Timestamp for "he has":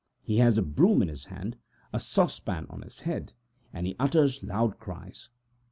0.23-0.57